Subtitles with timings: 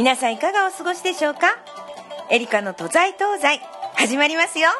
[0.00, 1.40] 皆さんいかがお過ごしでしょうか？
[2.30, 3.60] エリカの都在東西。
[3.96, 4.70] 始まりますよ。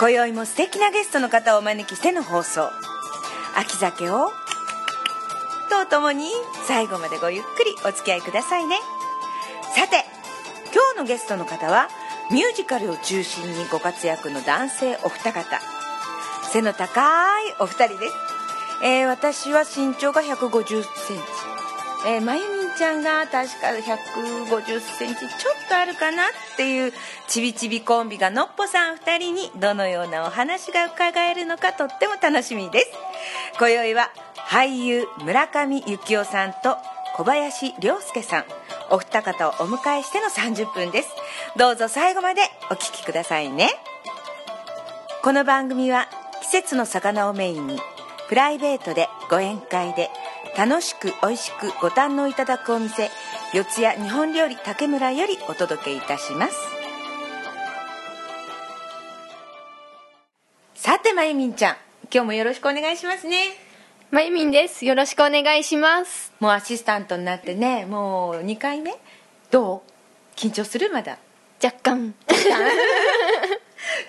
[0.00, 2.68] 今宵も素敵なゲストの方をお招きしての放送。
[3.56, 4.32] 秋酒を
[5.70, 6.26] とともに
[6.66, 8.74] 最後までごゆっくりお付き合いくださいね。
[9.76, 10.04] さて
[10.74, 11.88] 今日のゲストの方は
[12.32, 15.60] ミュージカルを中心にご活躍の男性お二方。
[16.50, 17.00] 背の高
[17.42, 18.14] いお二人です、
[18.82, 20.82] えー私は身長が1 5 0センチ。
[22.08, 23.80] えーまゆみんちゃんが確か1
[24.46, 26.92] 5 0センチちょっとあるかなっていう
[27.26, 32.86] ちびちびコンビがのっぽさん2人にどのようなお話が伺えるのかとっても楽しみです。
[33.58, 34.10] 今宵は
[34.48, 36.76] 俳優村上幸雄さんと
[37.16, 38.44] 小林涼介さん。
[38.90, 41.08] お二方をお迎えしての30分です。
[41.56, 43.70] どうぞ最後までお聞きくださいね。
[45.22, 46.08] この番組は
[46.42, 47.80] 季節の魚をメインに
[48.28, 50.10] プライベートでご宴会で
[50.56, 53.10] 楽しく美味しくご堪能いただくお店
[53.52, 56.54] 四谷日本料理竹村よりお届けいたします。
[60.74, 61.76] さてまゆみんちゃん
[62.12, 63.48] 今日もよろしくお願いしますね。
[64.10, 64.86] まゆみんです。
[64.86, 66.32] よろしくお願いします。
[66.40, 68.94] もうアシスタントになってねもう2回目？
[69.50, 69.82] どう？
[70.36, 70.90] 緊張する？
[70.90, 71.18] まだ？
[71.62, 72.14] 若干。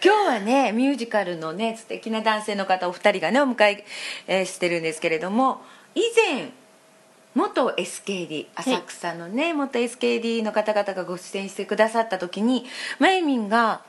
[0.03, 3.85] 今日はねミュージカルのね素敵な男性の方お二人がねお迎え
[4.27, 5.61] えーしてるんですけれども
[5.97, 6.51] 以前
[7.33, 12.65] 元 SKD 浅草のね、元 SKD の方々がご出演してくださった時に
[12.99, 13.81] まゆみんが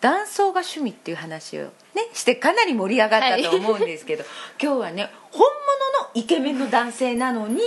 [0.00, 1.70] 男装が趣味っていう話をね
[2.14, 4.24] してかなり盛り上がったと思うんですけど、
[4.60, 7.60] 今日はね本物のイケメンの男性なのに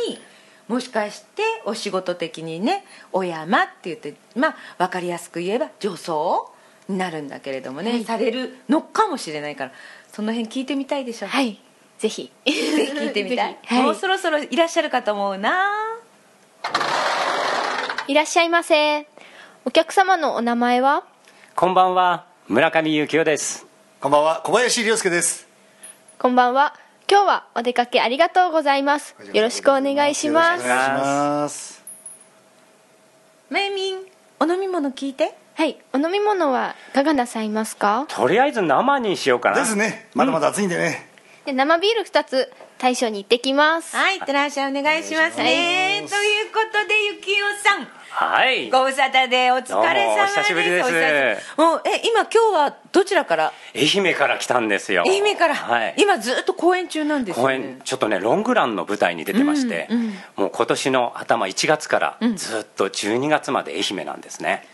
[0.67, 6.49] もしかしてお仕事的にねお山って言ってまあ分かりやすく言えば女装
[6.89, 8.03] になるんだけれどもね、はい。
[8.03, 9.71] されるのかもしれないから
[10.11, 11.59] その辺聞いてみたいでしょはい
[12.03, 12.29] ぜひ。
[12.45, 13.57] ぜひ聞いてみたい。
[13.65, 13.83] はい。
[13.83, 15.69] もうそろそろいらっしゃるかと思うな。
[18.07, 19.07] いらっしゃいませ。
[19.63, 21.05] お客様のお名前は？
[21.55, 22.25] こんばんは。
[22.49, 23.65] 村上幸雄です。
[24.01, 25.47] こんばんは、小林亮介です。
[26.19, 26.75] こんばんは。
[27.09, 29.15] 今日はお出かけありがとうございます。
[29.31, 30.67] よろしくお願いします。
[30.67, 31.83] よろしくお願いします。
[33.49, 33.99] まゆみん
[34.41, 35.33] お飲み物聞いて。
[35.55, 35.77] はい。
[35.93, 38.05] お飲み物はいかがなさいますか？
[38.09, 39.55] とりあえず生にしようかな。
[39.55, 41.12] ですね、まだまだ暑いんでね。
[41.45, 43.95] で生ビール2つ大将に行ってきます。
[43.95, 46.05] はいいってらっしゃいお願いしますね。
[46.09, 47.87] ということでゆきおさん。
[48.09, 48.69] はい。
[48.69, 50.35] ご無沙汰でお疲れ様です。
[50.37, 50.89] 久しぶりです。
[51.57, 53.51] おえ今今日はどちらから？
[53.75, 55.03] 愛媛から来たんですよ。
[55.05, 55.95] 愛媛から、はい。
[55.97, 64.65] 今ずっと公演中なんですよ、ね、公演ちょっとねロングランの舞台に出てまして、うんうんもう今年の頭1月からずっと12月まで愛媛なんですね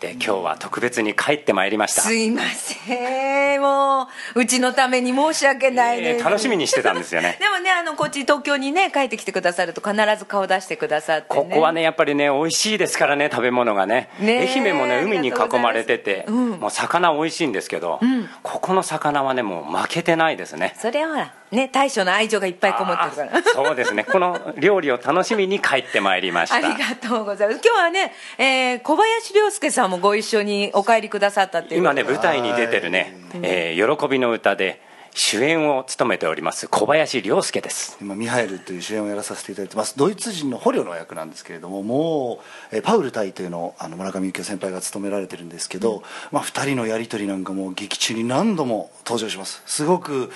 [0.00, 3.60] で今日は特別に帰ってまいりました、すいません。
[3.60, 7.36] もううちのために申し訳ないです、えー楽しみにしてたんですよね。
[7.40, 14.08] でもねあのこっち東京にね帰ってきてくださると必ず顔出してくださって、ね、ここはねやっぱりね美味しいですからね食べ物がね。
[14.20, 16.50] 愛媛もね海に囲まれてて、うん。
[16.52, 18.00] もう魚美味しいんですけど、
[18.42, 20.74] ここの魚はねもう負けてないですね。
[20.78, 23.42] それはほらね大将の愛情がいっぱいこもってるから。
[23.42, 24.04] そうですね。
[24.04, 26.56] この料理を楽しみに帰ってまいりました。
[26.56, 27.60] ありがとうございます。
[27.64, 34.80] 今日はね、えー小林涼介さんもご一緒にお帰りくださったっていう今ね舞台に出てるね「えー喜びの歌」で
[35.16, 37.96] 主演を務めております小林涼介です。
[38.00, 39.96] 今ミハエルという主演をやらさせていただいてます。
[39.96, 42.40] ドイツ人の捕虜の役なんですけれどもも
[42.72, 49.62] う、えーパウル大帝のあの村上幸雄先輩が務められてるんですけど、まあ、2人のやり取りなんかも劇中に何度も登場します。
[49.66, 50.32] すごく、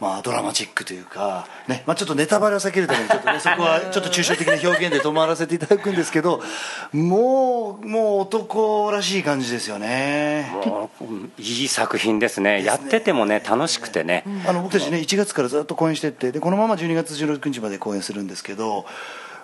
[0.00, 6.42] まあ、ドラマチックというか、ねまあ、ちょっとネタバレを避けるためにちょっと、ね、 そこはちょっと抽象的な表現で止まらせていただくんですけど
[6.92, 10.50] もうもう男らしい感じですよね。
[11.38, 12.64] いい作品ですね。
[12.64, 18.84] やっててもね楽しくてね、あの僕たちね1月からずっと公演してってでこのまま12月16日まで公演するんですけど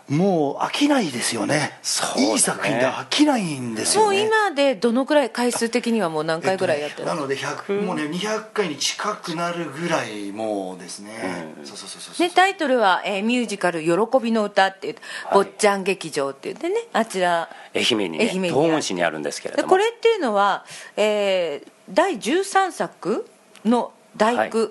[0.08, 1.78] もう飽きないですよね。
[1.82, 2.32] そうね。
[2.32, 14.96] いい作品で飽きないんですもうよね今でどのくらい回数的にはもう何回ぐらいやってるなので100もうね200回に近くなるぐらいもうですね、そうそうそうそうね、タイトルは、えーミュージカル「喜びの歌」っていう、
[15.30, 19.70] 坊ちゃん劇場って言ってねあちら愛媛にね愛媛に東温市にあるんですけれでども。
[19.70, 20.64] これっていうのは、
[20.96, 23.26] えー第13作
[23.64, 24.68] の大工、はい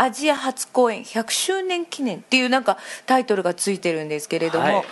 [0.00, 4.84] アジア初公演100周年記念っていうなんかタイトルがついてるんですけれども、はい。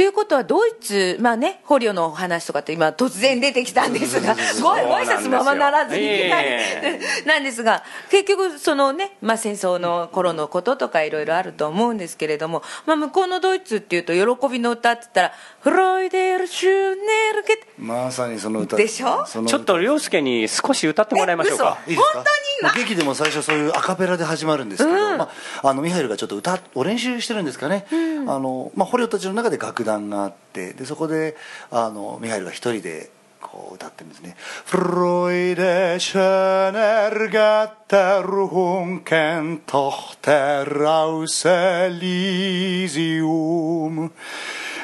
[0.00, 6.02] ということはドイツ、まあね、捕虜のお話とかって今突然出てきたんですがごご挨拶ままならずに。
[6.02, 7.00] いけない、え。
[7.26, 16.96] なんですが結局そのね、まあ、戦争の頃のこととかいろいろあると思うんですけれども、まあ、向こうのドイツっていうと喜びの歌って言ったら「フロイデルシュネ
[17.36, 18.78] ルゲ」まさにその歌。
[18.78, 19.26] でしょ？
[19.26, 21.76] そのちょっと涼介に少し歌ってもらいましょうか。
[21.86, 22.14] えいいですか？
[22.14, 22.24] 本
[22.62, 25.30] 当に劇でも最初そういうアカペラで始まるんですけど、ま
[25.62, 27.94] あ、あのミハイルがちょっと歌お練習してるんですかね、あ
[28.38, 31.36] のまあ、捕虜たちの中で楽団談があってでそこで
[31.70, 33.10] あのミハイルが一人で
[33.40, 39.92] こう歌ってるんですね「フロイデシャネルガッタルホンケント
[40.22, 44.12] テラウセリジウム」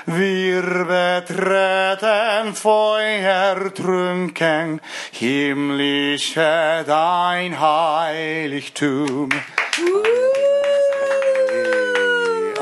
[0.09, 4.81] Wir betreten Feuertrunken,
[5.11, 9.31] himmlische dein Heiligtum.
[9.31, 10.16] Uh.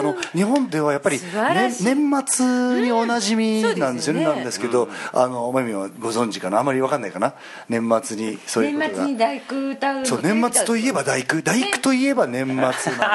[0.04, 3.96] の日本ではやっぱり、ね年末におなじみなん。
[3.96, 6.60] ですよね,、うんねなんですけど、あのまゆみはご存知かな？
[6.60, 7.34] あまりわかんないかな？
[7.68, 9.04] 年末にそういうことが。
[9.04, 11.42] 年末に大工歌うそう年末といえば大工。
[11.42, 12.70] 大工といえば年末な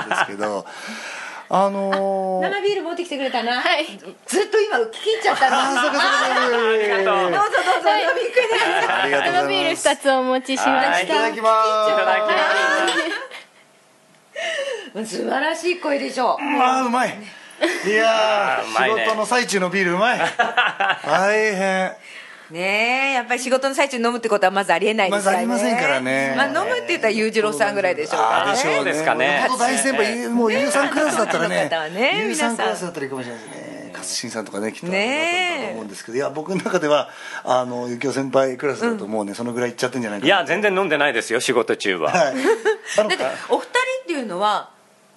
[0.05, 0.65] んですけど
[1.51, 3.85] あのー生ビール持ってきてくれたな、はい。
[3.85, 6.69] ずっと今聞き入っちゃったのあーそうかそうかそうか。
[6.69, 7.05] ありがとう。
[7.05, 7.89] どうぞどうぞ。
[7.89, 8.47] 飲み食い
[8.85, 9.43] でありがとうございます。
[9.43, 11.03] 生ビール2つお持ちしまはい。
[11.03, 11.49] したいただきま
[11.87, 11.91] す。
[11.91, 12.27] いただきま
[12.93, 12.98] す
[15.05, 16.61] 素晴らしい声でしょう。
[16.61, 17.17] あーうまい。
[17.85, 18.95] いや ね。
[18.95, 20.19] 仕事の最中のビールうまい。
[21.05, 21.91] 大変。
[22.51, 25.45] ねえやっぱり仕事の最中に飲むってことはまずありえないですからね。
[25.45, 26.33] まずありませんからね。
[26.35, 29.45] まあ、飲むって言ったら裕次郎さんぐらいでしょうかでしょうそうですかね。
[29.47, 32.57] 本当大先輩もう U さんクラスだったらね方は ねさん。
[32.57, 33.91] ク皆さんラスだったらいいかもしれないですね。
[33.93, 36.17] 勝新さんとかねきっとねと思うんですけど。
[36.17, 37.09] いや僕の中では
[37.43, 42.35] あのゆきお先輩クラスだともうね、そのぐらいいっちゃってんじゃないかいや全然飲んでないですよ仕事中は、はい。
[42.95, 43.17] だって
[43.49, 43.69] お二人
[44.03, 44.69] っていうのは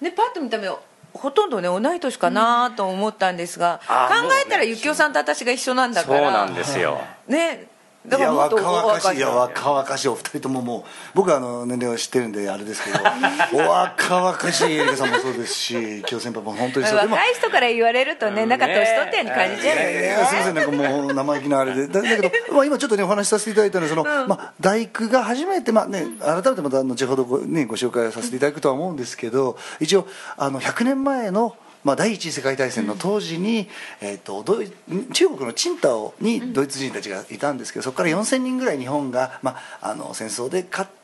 [0.02, 0.68] ねパッと見た目
[1.14, 6.18] ほとんどね同い年かなと思ったんですが、あー考えたらゆきおさんと私が一緒なんだから。
[6.20, 7.00] そうなんですよ。
[7.28, 7.68] ね
[8.06, 10.82] だいやからもっと若々しいいやお若若々しいお二人とももう
[11.14, 12.98] 僕はあの年齢を知ってるんであれですけど
[13.64, 16.96] お若々しいエリカさんもそうですし京先輩も本当にそう。
[16.96, 21.86] 若い人から言われるとねなんか年取ったように感じちゃうよいやいやすみませんなんかもう生意気なあれで。
[21.86, 30.06] だだけど、まあ、今ちょっとねお話しさせていただいたのはその、まあ、大工が初めて、まあね、改めてまた後ほどご,、ね、ご紹介させていただくとは思うんですけど一応
[30.36, 33.68] あの100年前のまあ、第一次世界大戦の当時に、
[34.00, 34.70] えー、とドイ
[35.12, 41.01] 中国の青島にドイツ人たちがいたんですけどそこから4000人ぐらい日本が、まあ、あの戦争で勝って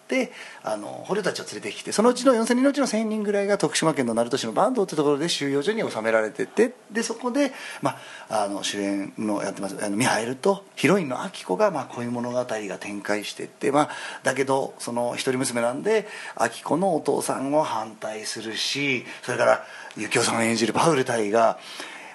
[0.63, 7.53] あの捕虜たちを連れてきてそのうちの4000人のうちの1000人ぐらいが徳島県の鳴門市の坂東というところで収容所に収められててでそこで、
[7.83, 7.97] ま
[8.29, 12.47] あ、あの主演のやってますあのミハエルとヒロインのアキコが、まあ、こういう物語が
[12.79, 13.91] 展開してって、まあ、
[14.23, 16.07] だけどその一人娘なんで
[16.37, 19.65] アキコのお父さんを反対するしそれから
[19.97, 21.59] 幸男さん演じるパウル隊が。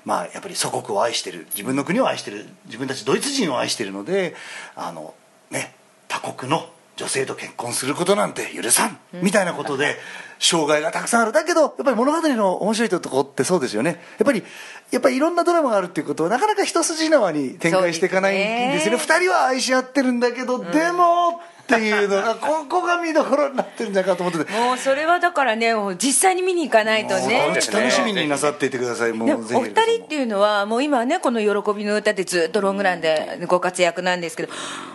[0.05, 4.35] まあ、やっぱり祖国を愛してる自分の国を愛してる自分たちドイツ人を愛してるので
[4.75, 5.13] あの、
[5.49, 5.73] ね、
[6.09, 9.97] 他国の女性と結婚することなんて許さん、みたいなことで
[10.39, 11.31] 障害がたくさんある。
[11.31, 14.01] だけどやっぱり物語の面白いとこってそうですよね。
[14.19, 14.43] やっぱり
[14.91, 18.37] やっぱりいろんなドラマがあるっていうことはなかなか一筋縄に展開していかないん
[18.73, 18.99] ですよね。
[18.99, 24.51] 二人は愛し合ってるんだけど、でもっていうのが ここが見どころになってるんじゃないかと思ってて。
[24.51, 27.47] もうそれはだからねもう実際に見に行かないともうね。
[27.71, 29.13] 楽しみになさっていてください。
[29.13, 34.53] もうぜひお二人っていうのはもう今はねこの「喜びの歌」でずっとロングランでご活躍なんですけど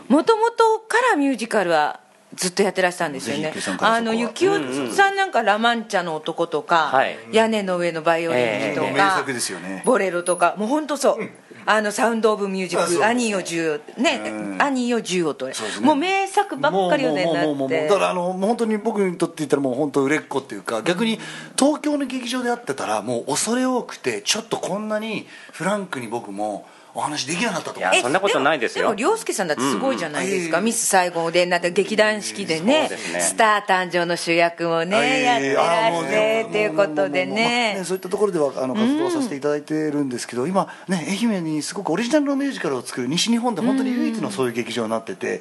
[0.09, 2.01] もともとからミュージカルは
[2.35, 3.53] ずっとやってらっしゃるんですよね。
[3.81, 8.41] あの幸男さんなんか「ラ・マンチャの男」とかはい「屋根の上のバイオリン」
[8.77, 9.83] とええか名作ですよね。
[9.87, 11.31] ボレロとかもう本当そう
[11.71, 14.63] あのサウンド・オブ・ミュージック「アニーを10ねうん。
[14.63, 15.53] アニーを10とね。
[15.83, 17.87] もう名作ばっかりをねなって。
[17.87, 21.21] だからあの本当に僕にとって言ったらもう本当売れっ子っていうか逆に
[21.59, 26.67] 東京の劇場で会ってたらもう恐れ多くてちょっとこんなにフランクに僕も
[26.99, 27.79] お話できなかったと。
[27.79, 28.87] いやそんなことないですよ。
[28.87, 30.65] でも涼介さんだってすごいじゃないですか、うん。
[30.65, 33.21] ミス最後でなんか劇団四季でね,、そうですね。
[33.21, 37.81] スター誕生の主役もね、やってらしてっていうことでね。
[37.85, 45.41] そういったところではあの活動させていただいてるんですけど、今ね愛媛にすごくオリジナルのミュージカルを作る西日本で本当に唯一のそういう劇場になってて、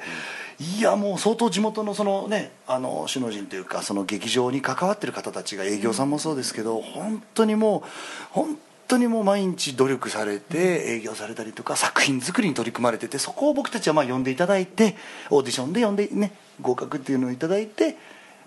[0.60, 7.82] いやもう相当地元のそのねあの首脳陣というかその劇場に関わってる方たちが営業さんもそうですけど、本当にもう
[8.30, 8.58] 本
[8.88, 10.58] 当にもう毎日努力されて
[10.96, 14.96] 営業されたりとか作品作りに取り組まれててそこを僕たちはまあ呼んでいただいて
[15.30, 17.96] オーディションで呼んでね合格っていうのを頂いて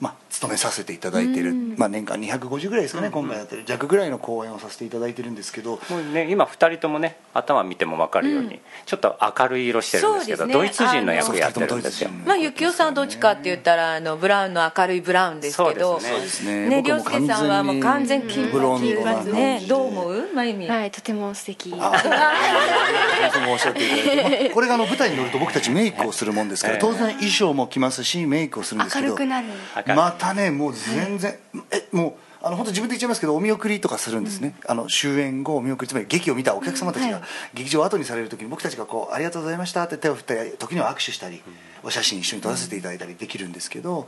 [0.02, 5.80] まあ、勤めさせていただいてる、まあ、年間250ぐらいですかね、今回やってる弱ぐらいの公演をさせていただいてるんですけど。
[5.90, 10.54] もうね今2人ともね頭見ても分かるように、ちょっと明るい色してるんですけどね。
[10.54, 12.10] ドイツ人の役やってるんですよ。
[12.26, 16.00] まあ、ゆきおさんはどっちかって言ったらあのブラウンの明るいブラウンですけど。
[16.00, 16.68] そうですね。
[16.68, 19.32] ね涼介さんはもう完全金ブロンドな髪で。
[19.32, 20.28] すねどう思う？
[20.34, 20.68] まゆみ。
[20.68, 21.76] はいとても素敵。
[21.80, 21.94] あ
[23.32, 29.08] そうおっしゃっていただいて、まあこれがあの舞台に乗ると僕たちメイクをするもんですから、ええ当然衣装も着ますしメイクをするんですけど。
[29.08, 29.48] 明るくなる
[29.96, 31.36] 明るいまたねもう全然、
[31.72, 37.30] えもうあの本当自分で言っちゃいますけどお見送りとかするんですね、あの終演後お見送りつまり劇を見たお客様たちがうんはい。
[37.54, 41.44] 劇場を後にされる時に僕たちがこう「ありがとうございました」って手を振ったり時には握手したり、
[41.84, 44.08] お写真一緒に撮らせていただいたりできるんですけど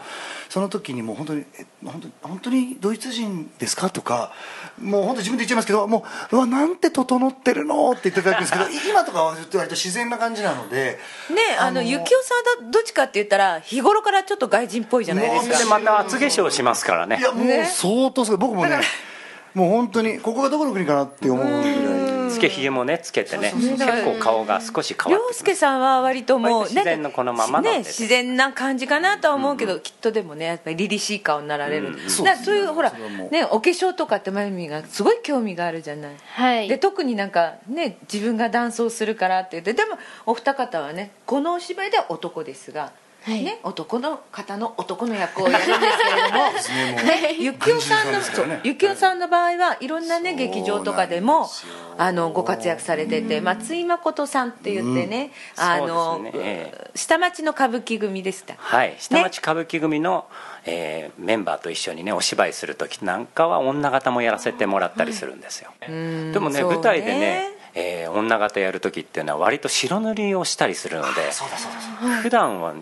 [0.49, 4.31] その時にもう本当に「え本当に本当にドイツ人ですか?」とか
[4.79, 10.99] もう本当自分で言っちゃいますけどもう「うわなんて整ってるの?」って言っていただくんですけど 今とかは割と自然な感じなので
[11.29, 15.57] ねあのゆきおさんはどっちかって言ったら日頃からちょっと外人っぽいじゃないですか。
[15.57, 17.17] でまた厚化粧しますからね。
[17.19, 18.39] いやもうね相当すごい。
[18.39, 18.79] 僕もね。
[19.53, 22.02] もう本当にここがどこの国かなって思うぐらい
[22.33, 23.53] つけひげもねつけてね。
[23.53, 27.77] 結構顔が少し変わ涼って介さんは割ともう自然のこのままなんでね。
[27.79, 32.91] 自然な感じかなとは思うけど、きっとでもねやっぱり凛々しい顔になられる、そういうほら
[33.31, 36.67] ねお化粧とかってまゆみがすごい興味があるじゃない、はい。
[36.67, 42.91] で特になんかね自分がダンスをするからって言ってでもお二方はねこのお芝居では男ですが、
[43.25, 43.43] はい。
[43.43, 48.61] ね、男の方の男の役をやるんですけれどもゆきおさんのね。
[48.63, 51.49] ゆきおさんの場合はいろんなね劇場とかでも
[51.97, 56.43] あのご活躍されてて松井誠さんって言ってね、あの、そうですね。
[56.43, 58.55] え下町の歌舞伎組でした。
[58.57, 58.95] はい。
[58.99, 60.25] 下町歌舞伎組の、
[60.65, 66.31] えーメンバーと一緒にねお芝居する時なんかは女形もやらせてもらったりするんですよ、ん。
[66.33, 71.31] でもね舞台でね、えー女形やる時っていうのは割と白塗りをしたりするので
[72.21, 72.73] 普段は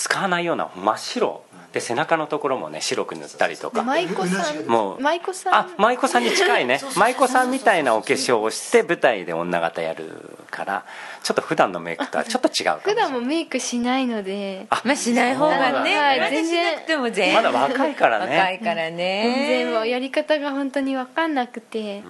[0.00, 1.44] 使わないような真っ白。
[1.74, 3.84] で背中のところもね白く塗ったりとか。
[3.84, 5.54] 舞妓さんもう舞妓さん。
[5.54, 6.80] あ舞妓さんに近いね。
[6.96, 10.84] 舞妓さんみたいなお化粧をして舞台で女形やるから
[11.22, 13.04] ちょっと普段のメイクとはちょっと違うかもしれない。
[13.04, 16.74] 普段もメイクしないのでまあしない方がね、はい全然。
[16.74, 18.36] なくても全まだ若いからね。
[18.36, 22.02] 若いから全然もうねやり方が本当に分かんなくて、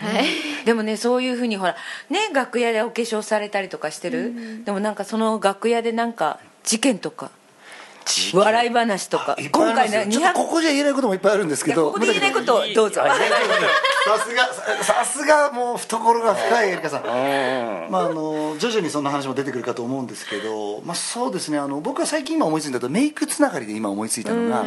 [0.00, 0.66] はい。
[0.66, 1.76] でもねそういうふうにほら
[2.10, 7.30] ね楽屋でお化粧されたりとかしてる、でもなんかその楽屋でなんか事件とか。
[8.34, 9.36] 笑い話とか。
[9.38, 10.20] いっぱいありますよ。
[10.20, 12.56] ねここじゃ言えないこともいっぱいあるんですけどここで言えないこと。
[12.56, 13.02] をどうぞ。
[13.02, 17.04] さすがささすがもう懐が深いエリカさん。
[17.90, 21.58] まあ、あの徐々にそんな話も出てくるかと思うんですけど、まあ、そうですね。
[21.58, 24.66] あの僕は最近今思いついたとメイクつながりで今思いついたのが、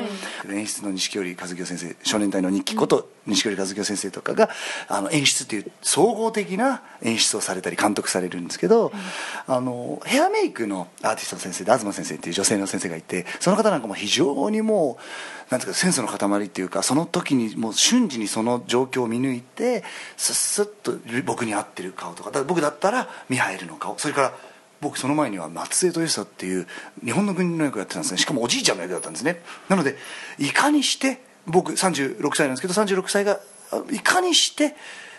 [0.49, 4.49] 演出の錦織和樹先生少年隊の日記こと錦織和樹先生とかが
[4.87, 8.91] あの演出っていう総合的な演出をされたり監督されるんですけど、
[9.45, 14.97] あのヘアメイクのアーティストの先生で東先生っていう女性の先生がいてその方なんかも非常にも
[15.49, 19.83] うなんていうかセンスの塊っていうかその時にもう瞬時にその状況を見抜いて
[20.17, 20.93] スッスッと
[21.25, 24.33] 僕に合ってる顔とか僕だったらミハエルの顔それから
[24.81, 26.67] 僕その前には松江豊久っていう
[27.03, 28.19] 日本の軍人の役をやってたんですね。
[28.19, 29.41] しかもおじいちゃんの役だったんですね。
[29.69, 29.95] なので
[30.37, 33.39] いかにして僕36歳なんですけど36歳が
[33.91, 34.75] いかにして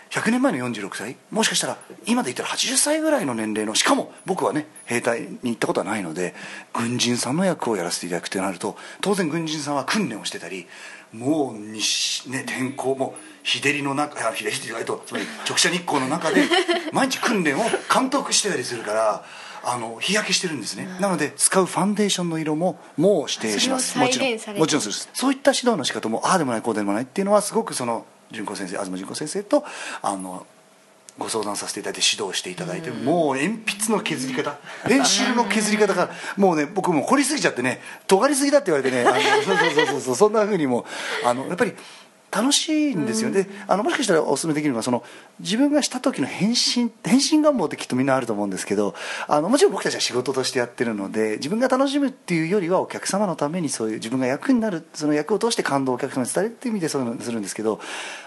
[0.09, 1.17] 100年前の46歳？
[1.29, 6.33] もしかしたら今で言ったら80歳ぐらいの年齢のしかも僕はね兵隊に行ったことはないので
[6.73, 10.65] 軍人さんの役をやらせていただくってなると当然軍人さんは訓練をしてたり
[11.13, 16.43] もう西、ね、天候も日照りの中あ日照りっていうかえっとつまり直射日光の中で
[16.91, 17.63] 毎日訓練を
[17.93, 19.23] 監督してたりするから
[19.63, 23.97] あの日焼けしてるんですね、なので使うファンデーションの色ももう指定します。
[23.97, 29.63] もちろんもちろんそういった指導の仕方もああでもないこうでもないっていうのはすごくその純子先生東純子先生と
[30.01, 30.45] あの
[31.17, 34.57] ご相談させていただいて指導していただいて、もう鉛筆の削り方。
[34.87, 40.85] 練習の削り方がもうね僕もう凝りすぎちゃってね尖りすぎだって言われてねあのそうそうそうそうそんなふうにも
[41.25, 41.73] あのやっぱり
[42.31, 45.03] 楽しいんですよ、であのもしかしたらお勧めできるのはその
[45.39, 48.93] 自分がした時の変身変身願望ってきっとみんなあると思うんですけど
[49.27, 57.79] あのもちろん僕たちは仕事としてやってるので自分が楽しむっていうよりはお客様のためにそういう自分が役になるその役を通して感動をお客様に伝えるっていう意味でそういうのをするんですけど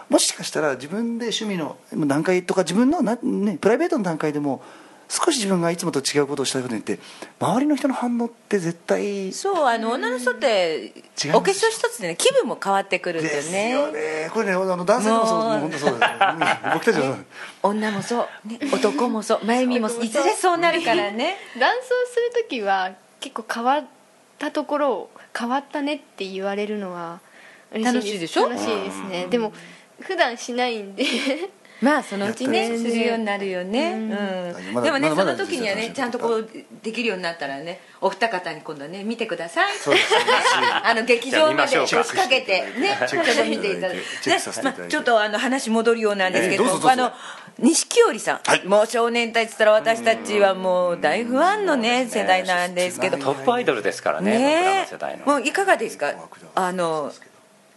[0.08, 4.62] もしかしたら自分で趣味の段階とか自分のな、ね、プライベートの段階でも
[5.14, 6.98] 少し自分がいつもと違うことをしたいことによって
[7.38, 10.92] 周りの人の反応って絶対そうあの女の人って
[11.22, 14.30] 違うお化粧一つでね気分も変わってくるんだよですねよね。
[14.32, 15.48] これねあの男性でもそうもう。
[15.50, 16.10] もう本当そうです、
[16.64, 16.72] うん。
[16.72, 17.16] 僕たちはそう。
[17.62, 19.40] 女もそう、ね、男もそう。
[19.44, 21.36] 真由美もいずれそうなるからね。
[21.60, 23.84] ダンスをする時は結構変わっ
[24.38, 27.20] たところを変わったねって言われるのは
[27.70, 28.40] 嬉しいです。
[28.40, 28.72] 楽しいでしょ？
[28.72, 29.26] 楽しいですね。
[29.28, 29.52] でも
[30.00, 31.04] 普段しないんで
[31.82, 34.82] まあそのうちねするようになるよね、うん。
[34.82, 36.48] でもねその時にはねちゃんとこう
[36.82, 39.76] できるようになったらねお二方に今度ね見てください。
[39.76, 40.20] そうですね。
[40.84, 44.02] あの劇場まで仕掛けてねちょっと見ていただいて。
[44.88, 47.12] ちょっとあの話戻るようなんですけどあの
[47.58, 48.64] 錦織さん、はい。
[48.64, 53.18] もう少年隊って言ったら私たちはもう大ファンのね世代なんですけど。
[53.18, 55.26] トップアイドルですからね僕らの世代の。
[55.26, 56.14] もういかがですか？
[56.54, 57.12] あの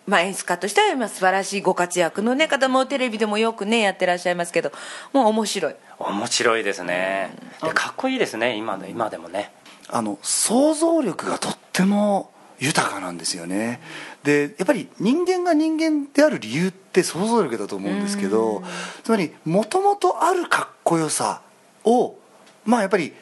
[0.08, 4.72] まあ、演出家としては今素晴らしいご活躍の、ね、方もテレビでもよくねやってらっしゃいますけど
[5.14, 5.76] もう面白い。
[5.98, 7.34] 面白いですね。
[7.64, 9.52] でかっこいいですね今で今でもね。
[9.90, 13.82] あの想像力がとっても豊かなんですよね。
[14.24, 18.64] でやっぱり人間が人間である理由って想像力だと思うんですけど
[19.04, 21.42] つまりもともとあるかっこよさ
[21.84, 22.16] を
[22.64, 23.14] まあやっぱり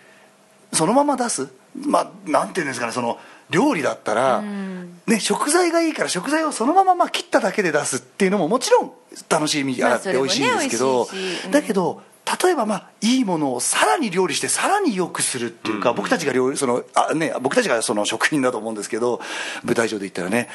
[0.72, 1.48] そのまま出す。
[1.76, 3.18] まあなんていうんですかねその
[3.54, 8.92] 料理だったら、ね、食材がいいから食材をそのまままあ切っただけで出すっていうのももちろん
[9.30, 11.08] 楽しみがあってまあ美味しいんですけど、
[11.52, 12.02] だけど
[12.44, 19.22] 例えばまあいいものをさらに料理してさらに良くするっていうか、僕たちが料理そのあ、ね、僕たちがその職人だと思うんですけど
[19.64, 20.50] 舞台上で言ったらね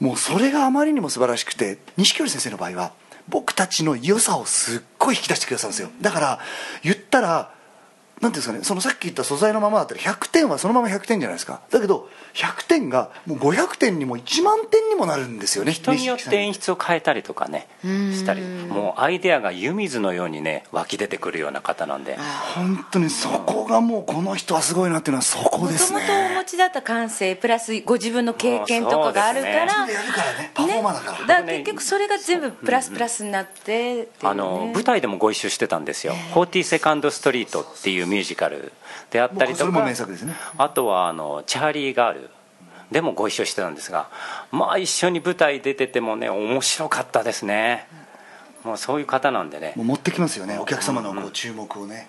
[0.00, 2.92] もうそれがあまりにも素晴らしくて錦織先生の場合は
[3.28, 5.90] 僕たちの良さをすっごい引き出してくださるんですよ。
[6.00, 6.40] だから
[6.82, 7.52] 言ったら
[8.20, 11.60] なんていうんですかねそのさっき言った素材のままだったら100点はそのまま100点じゃないですか。
[11.70, 18.42] だけど100点がもう500点にも1万点にもなるんですよね人によって演出を変えたりとかねしたり。
[18.42, 22.18] もうアイデアが湯水のようにね湧き出てくるような方なんで。
[22.54, 30.50] 本当にそこがもうこの人はすごいなっていうのはそこもですともとおね持ちだった感性プラスご自分の経験とかがあるから、そうでやるからね。
[30.54, 34.06] パフォーマーだから、だから結局それが全部プラスプラスになってね。
[34.22, 38.72] あの舞台でもご一緒してたんですよ「40セカンドストリート」っていうミュージカル
[39.10, 39.88] であったりとか
[40.58, 42.30] あとはあの「チャーリー・ガール」
[42.90, 44.08] でもご一緒してたんですが
[44.50, 47.86] まあ一緒に舞台出ててもね面白かったですね。
[48.64, 49.72] もうそういう方なんでね。
[49.76, 52.08] 持ってきますよねお客様のこう注目をね、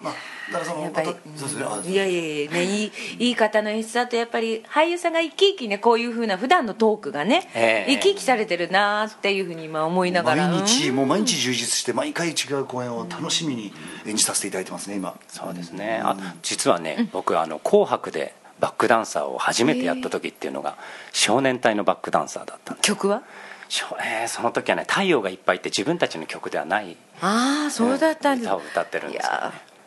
[0.00, 0.14] まあ、
[0.52, 1.64] だからそのやっぱりまたそうですね。
[1.68, 7.92] あいやいやいやねいいいい方の演出だとやっぱり俳優さんが生き生きねこういうふうな普段のトークがね、ええ。
[7.94, 10.48] 生き生きされてるなっていうふうに今思いながら。
[10.48, 13.72] 毎日うんもう毎日充実して毎回違う公演を楽しみに
[14.06, 15.18] 演じさせていただいてますね今。
[15.28, 16.00] そうですね。
[16.02, 20.76] あ実はね僕あの「紅白」でバックダンサーを初めてやった時っていうのが
[21.12, 22.86] 少年隊のバックダンサーだったんです。
[22.86, 23.22] 曲は？
[23.68, 26.96] しょえーその時はね「太陽がいっぱい」って自分たちの曲ではない。
[27.20, 29.38] ああそうだったんです、歌を歌ってるんいですよね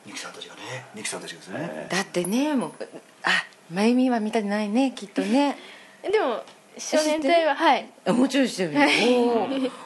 [0.05, 0.85] やニキさんたちがね。
[0.95, 2.71] ニキさんたちがですね、だってねもう
[3.23, 5.57] あ真由美は見たくないねきっとね。
[6.03, 6.43] でも
[6.77, 7.85] 少年隊ははい。
[8.03, 8.79] あもちろんしてるよ。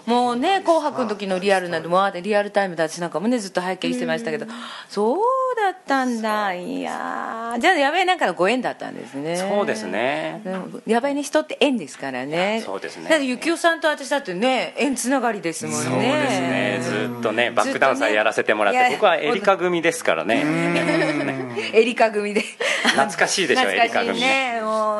[0.05, 4.45] もうね「紅白」の時のリアルなんでもうあリアルタイムで私なんかもねずっと拝見してましたけど。
[4.87, 5.17] そう
[5.61, 6.53] だったんだ。
[6.53, 7.59] いやー。
[7.59, 9.35] じゃあやばいなんかのご縁だったんですね。
[9.35, 10.41] そうですね。
[10.85, 12.61] やばいね人って縁ですからね。
[12.65, 13.09] そうですね。
[13.09, 15.83] だって幸男さんと私だってね縁つながりですもんね。
[15.83, 16.79] そうですね。
[16.81, 20.43] ずっとねバックダンサーやらせてもらって、ね僕はエリカ組ですからね。
[21.73, 22.41] エリカ組で。
[22.83, 24.21] 懐かしいでしょエリカ組。
[24.21, 24.54] ね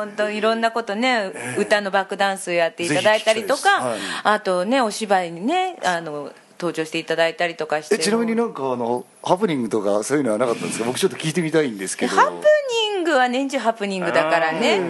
[0.06, 4.34] 本当いろんなことね、歌のバックダンスやっていただいたりとか、ぜひ聞きたい。
[4.34, 10.86] あとねお芝居にねあの登場していただいたりとかしてえちなみになんかあのハプニングとかそういうのはなかったんですか？
[10.86, 12.16] 僕ちょっと聞いてみたいんですけど。
[12.16, 14.80] ハプニングは年中ハプニングだからね。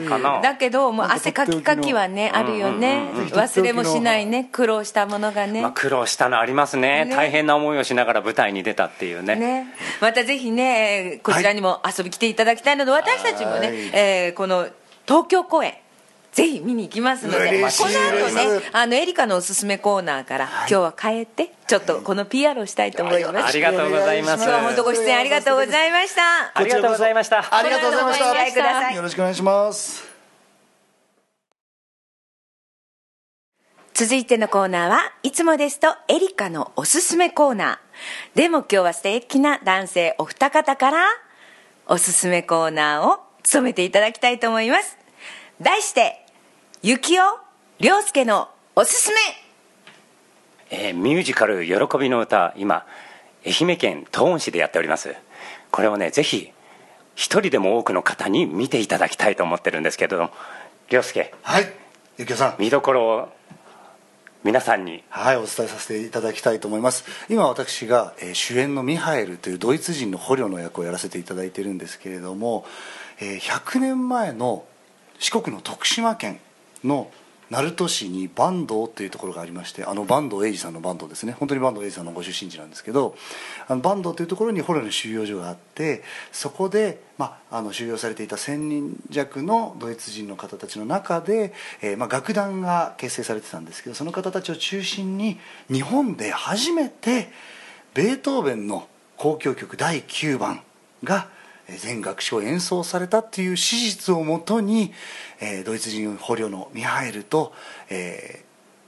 [0.43, 3.11] だけどもう汗かきかきはねあるよね。
[3.13, 4.49] うんうんうん忘れもしないね。
[4.53, 5.61] 苦労したものがね。
[5.61, 7.05] まあ、苦労したのありますね。
[7.05, 7.17] ね。
[7.17, 9.35] 大変な思いをしながら舞台に出たっていうね。
[9.35, 9.67] ね、
[10.01, 14.69] またぜひねこちらにも遊び来ていただきたいので、私たちもね、はいえーこの
[15.07, 15.75] 東京公演
[16.37, 23.47] ぜひ見に行きますのでこの後ねあのエリカのおすすめコーナーから、今日は帰ってちょっとこの PR をしたいと思います。
[23.47, 24.45] ありがとうございます。
[24.45, 26.53] 今日は本当ご出演ありがとうございました。
[26.55, 27.57] ありがとうございました。
[27.57, 30.05] ありがとうございましこの後もご依頼くださたいよろしくお願いします。
[33.95, 38.39] 続いてのコーナーはいつもですとエリカのおすすめコーナー。
[38.39, 41.07] でも今日は素敵な男性お二方から
[41.87, 44.99] おすすめコーナーを務めていただきたいと思います。
[45.63, 46.27] 題して
[46.83, 47.39] 「幸男
[47.79, 49.21] 涼介のおすすめ。
[50.71, 52.85] えーミュージカル「喜びの歌」今
[53.47, 55.15] 愛媛県東温市でやっております。
[55.71, 56.51] これをねぜひ
[57.15, 60.31] 一人でも多くの方に見ていただきたいと思ってるんですけど
[60.91, 61.33] 涼介。
[61.43, 61.73] はい
[62.19, 62.57] ゆきおさん。
[62.59, 63.29] 見どころを
[64.43, 65.05] 皆さんに。
[65.09, 67.05] はいお伝えさせていただきたいと思います。
[67.29, 72.67] 今私が、えー主演のミハエルというドイツ人の捕虜の役をやらせていただいてるんですけれども、
[73.21, 74.65] えー100年前の
[75.19, 76.41] 四国の徳島県
[76.85, 77.11] の
[77.49, 81.33] 鳴門市に坂東というところがありましてあの坂東英二さんの坂東ですね。
[81.39, 83.15] 本当に坂東英二さんのご出身地なんですけど
[83.69, 86.03] あの坂東というところに捕虜の収容所があって
[86.33, 91.53] そこで、まあ、あの収容されていた1000人弱のドイツ人の方たちの中で、
[91.83, 95.39] えーまあ、楽団が結成されてたんですけどその方たちを中心に
[95.71, 97.31] 日本で初めて
[97.95, 100.63] ベートーベンの交響曲第9番
[101.05, 101.29] が
[101.69, 104.93] 全楽章演奏されたっていう史実をもとに、
[105.41, 107.53] えー、ドイツ人捕虜のミハエルと、
[107.91, 108.45] え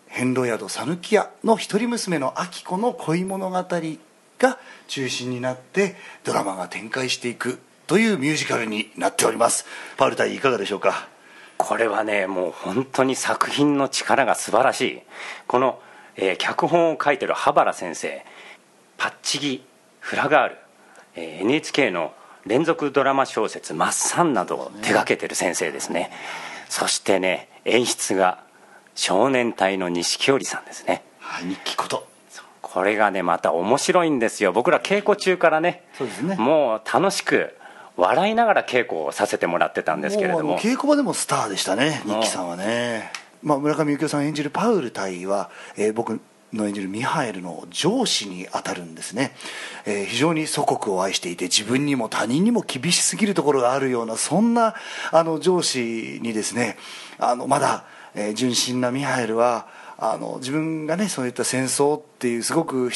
[0.08, 3.56] ー、遍路宿讃岐屋の一人娘の明子の恋物語
[4.38, 9.66] が中心になってドラマが展開していくというミュージカルになっております。
[9.96, 11.08] パウル隊いかがでしょうか？
[11.56, 15.02] これはねもう本当に作品の力が素晴らしい。
[15.48, 15.80] この、
[16.14, 18.24] えー、脚本を書いてる羽原先生
[18.96, 19.64] パッチギ
[19.98, 20.56] フラガール、
[21.16, 22.12] えー、NHK の
[22.48, 26.10] 連続ドラマ小説「マッサン」などを手掛けてる先生ですね。
[26.68, 28.40] そしてね演出が
[28.94, 31.02] 少年隊の錦織さんですね。
[31.20, 32.06] はい日記こと。
[32.60, 34.52] これがねまた面白いんですよ。
[34.52, 36.36] 僕ら稽古中からねそうですね。
[36.36, 37.56] もう楽しく
[37.96, 40.58] 笑いながら稽古をさせてもらってたんですけれども。
[40.58, 43.10] 稽古場でもスターでしたね日記さんはね、
[43.42, 46.20] まあ、村上幸雄さん演じるパウル隊は、えー、僕
[46.52, 49.32] の演じるミハエルの上司にあたるんですね、
[49.84, 54.74] えー、非常に祖国を愛していて自分にも他人にも厳しすぎるところがあるようなそんな
[55.12, 56.76] あの上司にですね
[57.18, 57.84] あのまだ、
[58.14, 59.66] えー、純真なミハエルは
[59.98, 62.90] あの自分がねそういった戦争っていうすごく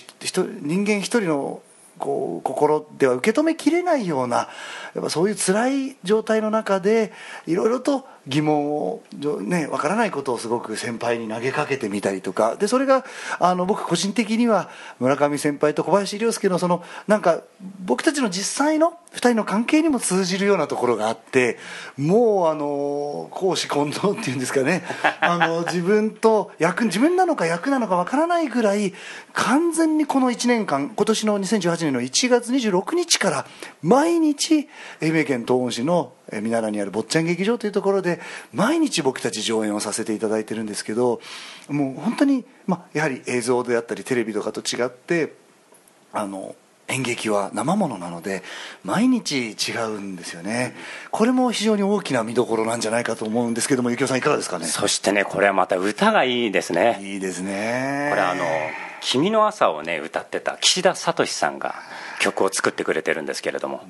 [0.61, 1.63] 人間一人の
[1.99, 4.49] こう心では受け止めきれないような
[4.95, 7.13] やっぱそういう辛い状態の中で
[7.47, 9.03] いろいろと疑問を、
[9.41, 12.57] ね、分からないことをすごく先輩に投げかけてみたりとか。
[12.57, 13.05] でそれが
[13.41, 17.43] あの僕個人的には村上先輩と小林亮介のそのなんか
[17.85, 21.59] 僕たちの実際の2人の関係にも通じるようなところがあって
[21.97, 24.85] もうあの公私混同っていうんですかね。
[25.21, 28.95] あの自分と役自分なのか役なのか分からないぐらい
[29.33, 33.47] 完全にこの1年間今年の2018年の1月26日から
[33.83, 34.69] 毎日
[35.03, 38.21] 愛媛県東温市の見習にある坊ちゃん劇場というところで
[38.53, 41.21] 毎日僕たち上演をさせていただいてるんですけど
[41.69, 45.35] もう本当に、まあ、やはり映像であったりテレビとかと違って
[46.13, 46.55] あの
[46.89, 48.43] 演劇は生ものなので
[48.85, 50.75] 毎日違うんですよね。
[51.11, 54.67] これも非常に大きな見どころなんじゃないかと思うんですけどもゆきおさんいかがですかね？
[54.67, 56.99] そしてねこれはまた歌がいいですね。
[57.01, 58.09] いいですね。
[58.11, 58.45] これあの
[59.01, 61.75] 「君の朝」をね歌ってた岸田聡さんが
[62.21, 63.85] 曲を作ってくれてるんですけれども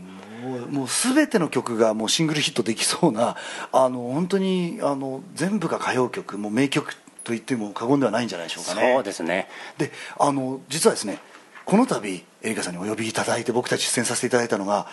[0.58, 3.36] もう全ての曲がもうシングルヒットできそうな
[3.72, 8.92] あの本当にあの全部が歌謡曲もう名曲と言っても過言ではないんじゃないでしょうかね。
[8.94, 9.48] そうですね。
[9.78, 11.18] であの実はですね
[11.64, 14.88] この度エリカさんにお呼びいただいて僕たち出演させていただいたのが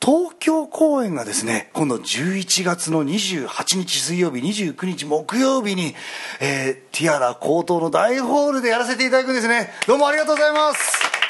[0.00, 5.94] 東京公演がですね今度11月の28日水曜日29日木曜日に、
[6.40, 9.70] えー、ティアラ高等の大ホールでやらせていただくんですね。
[9.86, 11.21] どうもありがとうございます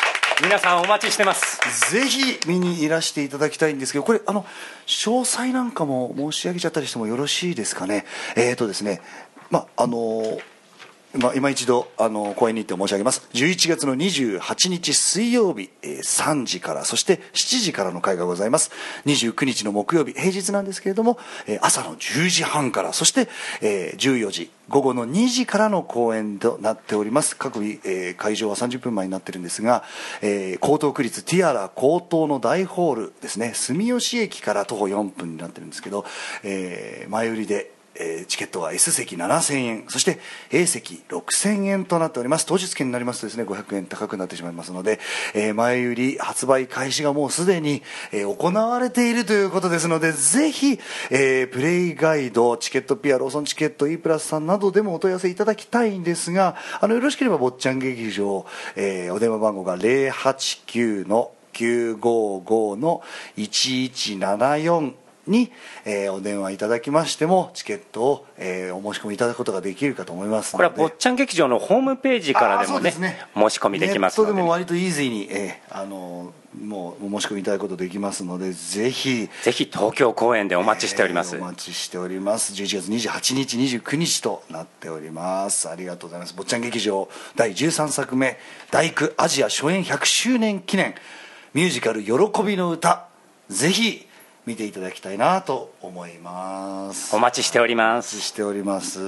[0.43, 1.61] 皆さんお待ちしてます。
[1.93, 4.45] ぜひ見にいらしていただきたいんですけどこれあの
[4.87, 8.05] 詳細なんかも申し上げちゃったりしてもよろしいですかね？
[8.35, 9.01] えっ、ー、とですね
[9.51, 10.52] まああのー
[11.15, 13.29] まあ、今一度あの公演に行って申し上げます。
[13.35, 18.71] 11月の28日水曜日、えー、3時からそして7時からの会がございます。
[19.05, 23.29] 29日の木曜日平日なんですけれども、えー、朝の10時半からそして、
[23.61, 27.37] えー、14時午後の2時からの公演となっております。
[27.37, 29.85] 各日、えー、会場は30分前になってるんですが、
[30.23, 33.53] えー、江東区立ティアラ高等の大ホールですね。
[33.55, 36.07] 住吉駅から徒歩4分になってるんですけど、
[36.43, 37.71] えー、前売りで
[38.03, 40.19] えー、チケットは S 席7000円そして
[40.51, 42.47] A 席6000円となっております。
[42.47, 44.99] 当日券になりますとですね500円高くなってしまいますので、
[45.35, 50.79] えー、前売り発売開始がもうすでに、えー、行われているということですのでぜひ、
[51.11, 63.03] えプレイガイドチケットピアローソンチケット E プラスさんなどでもお問い合わせいただきたいんですがあのよろしければ坊ちゃん劇場、えお電話番号が089の955の
[63.37, 64.95] 1174
[65.27, 65.53] に、
[65.85, 82.53] えー、お電話いただきましてもチケットを、えー、お申し込みいただくことができるかと思いますこれは坊ちゃん劇場のホームページからでもね、ね、申し込みできますので、ね、ネットでも割とイージーに、えー、あのもうお申し込みいただくことできますのでぜひぜひ東京公演でお待ちしております、えー、お待ちしております。
[82.53, 85.69] 11月28日29日となっております。
[85.69, 86.35] ありがとうございます。
[86.35, 88.39] 坊ちゃん劇場第13作目
[88.71, 90.95] 「大工アジア初演100周年記念
[91.55, 93.07] ミュージカル喜びの歌」
[93.49, 94.07] ぜひ
[94.47, 97.15] 見ていただきたいなと思います。
[97.15, 98.21] お待ちしております。
[98.21, 99.01] しております。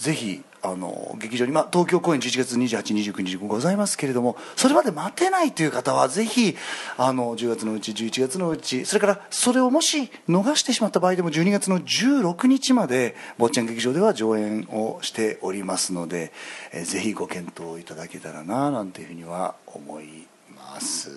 [0.00, 6.56] ぜひあの劇場に、まあ、東京公演11月2829日ございますけれどもそれまで待てないという方はぜひ
[6.96, 16.32] あの10月のうち11月のうちそれからそれをもし逃してしまった場合でも12月の16日まで坊ちゃん劇場では上演をしておりますので、
[16.72, 21.10] えーぜひご検討いただけたらななんていうふうには思います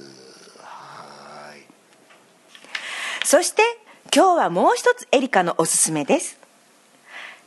[0.60, 1.62] はい
[3.24, 3.62] そして
[4.14, 6.38] 今日はもう一つエリカのおすすめです。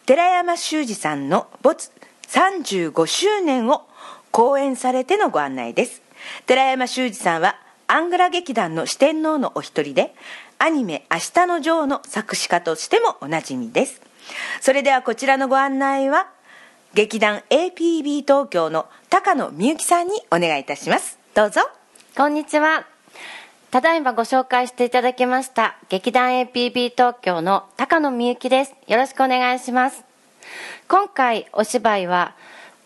[0.06, 1.90] 寺山修司さんの没
[2.28, 3.82] 35周年を
[4.30, 6.02] 講演されてのご案内です。
[6.46, 7.56] 寺山修司さんは
[7.88, 10.14] アングラ劇団の四天王のお一人で
[10.58, 14.00] アニメ「明日のジョー」の作詞家としてもおなじみです。
[14.60, 16.28] それではこちらのご案内は
[16.94, 21.18] 劇団 APB 東京の高野美由紀さんにお願いいたします。
[21.34, 21.60] どうぞ。
[22.16, 22.95] こんにちは。
[23.70, 28.74] ただいまご紹介していただきました劇団 APB 東京の高野美幸です。
[28.86, 30.04] よろしくお願いします。
[30.86, 32.36] 今回お芝居は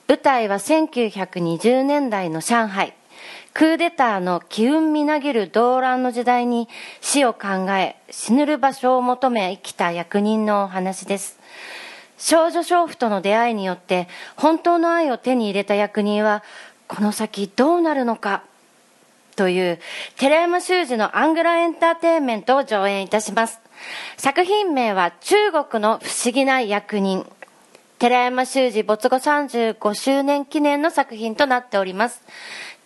[0.09, 2.95] 舞台は1920年代の上海。
[3.53, 6.67] クーデターの機運みなぎる動乱の時代に
[7.03, 11.39] 死を考え死ぬる場所を求め生きた役人のお話です。
[12.17, 16.43] 少女娼婦との出会いによって本当の愛を手に入れた役人は
[16.89, 18.45] この先どうなるのか
[19.37, 19.79] という
[20.17, 23.61] 寺山修司のアングラエンターテインメントを上演いたします。
[24.17, 27.27] 作品名は中国の不思議な役人。
[27.99, 32.23] 寺山修司没後35周年記念の作品となっております。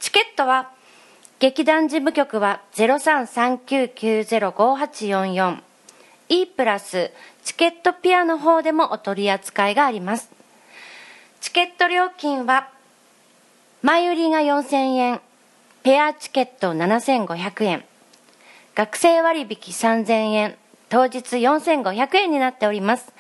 [0.00, 0.70] チケットは
[1.38, 5.62] 劇団事務局は0339905844
[6.28, 7.10] E プラス
[7.44, 10.30] チケットピアの方でもお取り扱いがあります。
[11.40, 12.70] チケット料金は
[13.82, 15.20] 前売りが4000円、
[15.84, 17.84] ペアチケット7500円、
[18.74, 20.56] 学生割引3000円、
[20.88, 23.12] 当日4500円になっております。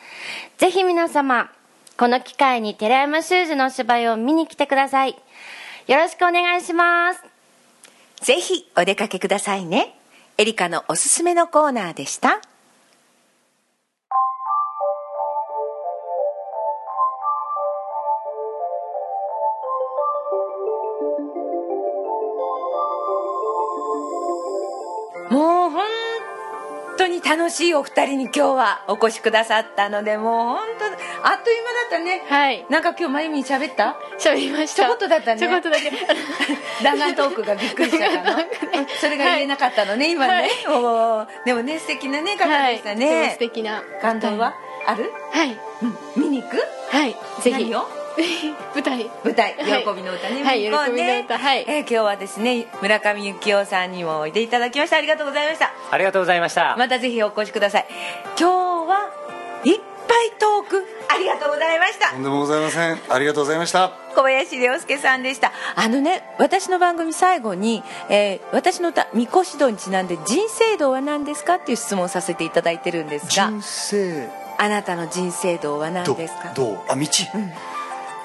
[0.56, 1.52] ぜひ皆様、
[1.98, 5.14] この機会に寺山修司の芝居を見に来てください。
[5.88, 7.22] よろしくお願いします。
[8.22, 9.98] ぜひお出かけくださいね
[10.38, 12.40] エリカのおすすめのコーナーでした
[27.24, 32.22] 楽しいお二人に今日はお越しくださったのでもう本当あっという間だったね。
[32.28, 32.66] はい。
[32.68, 33.96] なんか今日まゆみん喋った？
[34.18, 34.82] 喋りました。
[34.82, 35.40] ちょこっとだったね。
[35.40, 35.90] ちょこっとだけ。
[36.84, 38.44] 弾丸トークがびっくりしたかな
[39.00, 41.26] それが言えなかったのね、今ね、おー。
[41.46, 43.30] でもね素敵なね方でしたはい、ね、すごい。
[43.30, 43.82] 素敵な。
[44.02, 44.54] 感動は？
[44.86, 45.58] ある、はい。
[45.82, 46.58] うん、見に行く？
[46.90, 47.16] はい。
[47.40, 47.70] ぜひ。
[47.70, 48.03] 何を？
[48.74, 49.10] 舞台。
[49.24, 49.84] 舞台「はい。
[49.84, 50.96] 喜びの歌ね」はい見に行こうね。
[50.96, 51.38] 喜びの歌。
[51.38, 51.64] はい。
[51.66, 54.96] えー今日はですね村上幸雄さんにもおいでいただきました。
[54.96, 55.72] ありがとうございました。
[55.90, 56.76] ありがとうございました。
[56.78, 57.86] またぜひお越しください。
[58.38, 59.08] 今日は
[59.64, 60.86] いっぱいトーク。
[61.08, 62.10] ありがとうございました。
[62.10, 62.98] とんでもございません。
[63.08, 63.90] ありがとうございました。
[64.14, 65.52] 小林涼介さんでした。
[65.74, 73.30] あのね私の番組最後に、えー私の歌「みこし道」にちなんで「人生道は何ですか?」っていう質問をさせていただいてるんですが。
[73.30, 74.28] 人生。
[74.56, 76.52] あなたの人生道は何どですか？
[76.54, 76.78] どう？
[76.88, 77.02] あ道、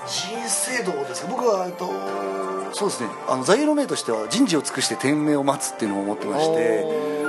[0.10, 1.28] 人生道ですか？
[1.30, 1.88] 僕はえっと
[2.74, 3.10] そうですね。
[3.28, 6.86] あの座右の銘としては人事を尽くして天命を待つっていうのを思ってまして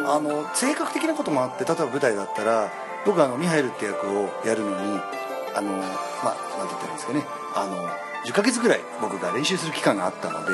[0.07, 2.73] あの性格的なこともあって例えば舞台だったら
[3.05, 5.01] 僕はあのミハエルって役をやるのに
[5.55, 7.25] あのまあなんて言ったらいいんですかね。
[7.55, 7.77] あの
[8.27, 10.53] 10ヶ月ぐらい僕が練習する期間があったので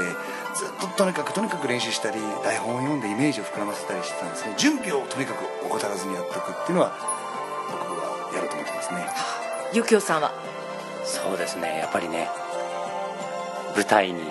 [0.54, 6.96] ずっととにかくとにかく練習したり台本を読んでイメージを膨らませたりしてたんですね準備をとにかく怠らずにやっていくっていうのは
[7.68, 9.06] 僕はやろうと思ってますね。
[9.74, 10.30] ゆきおさんは？
[11.06, 11.78] そうですね。
[11.78, 12.28] やっぱりね
[13.74, 14.22] 舞台に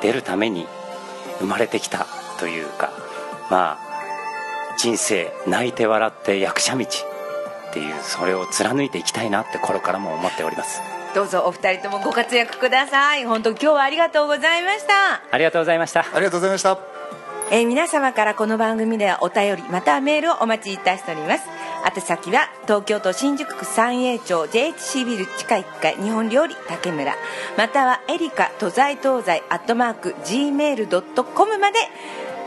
[0.00, 0.66] 出るために
[1.38, 2.06] 生まれてきた
[2.38, 2.92] というか
[3.50, 10.80] まあ人生泣いて笑って役者道っていうそれを貫いていきたいなって頃からも思っております。
[11.14, 13.24] どうぞお二人ともご活躍ください。
[13.24, 15.22] 本当今日はありがとうございました。
[15.30, 16.00] ありがとうございました。
[16.00, 16.78] ありがとうございました。
[17.50, 21.44] えー皆様からこの番組ではお便りまたはメールをお待ちいたしております
[21.86, 27.14] 宛先は東京都新宿区三栄町 JHC ビル地下1階日本料理竹村。
[27.56, 31.78] またはエリカ都在東西アットマーク Gmail.com まで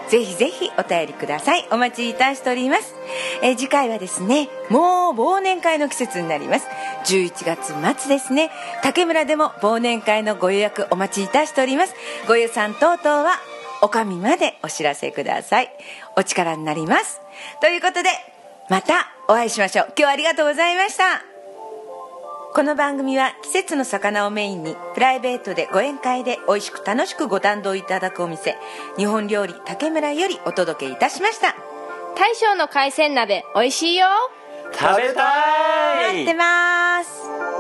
[0.10, 1.65] ぜひぜひお便りください。
[1.71, 2.95] お待ちいたしております、
[3.41, 6.67] えー次回はですねもう忘年会の季節になります。
[7.06, 8.52] 11月末ですね。
[8.84, 11.95] 竹村でも忘年会のご予約お待ちいたしております。
[12.28, 13.38] ご予算等々は
[13.82, 15.71] おかみまでお知らせください。
[16.17, 17.21] お力になります。
[17.62, 18.10] ということで
[18.67, 19.86] またお会いしましょう。
[19.89, 21.24] 今日はありがとうございました。
[22.52, 28.58] この番組は季節の魚をメインにプライベートでご宴会で美味しく楽しくご堪能いただくお店
[28.98, 31.56] 日本料理竹村よりお届けいたしました。
[32.18, 34.08] 大将の海鮮鍋美味しいよ。
[34.74, 36.24] 食べたい。
[36.24, 37.59] 待ってます